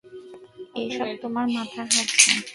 [0.81, 2.31] এসব তোমার মাথা খাচ্ছে।